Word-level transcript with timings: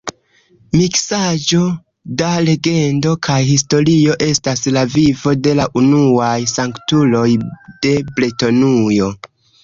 Miksaĵo 0.75 1.57
da 2.21 2.29
legendo 2.45 3.11
kaj 3.27 3.35
historio 3.49 4.15
estas 4.27 4.63
la 4.77 4.83
vivo 4.93 5.33
de 5.49 5.53
la 5.59 5.67
unuaj 5.81 6.33
sanktuloj 6.53 7.27
de 7.85 7.93
Bretonujo. 8.17 9.11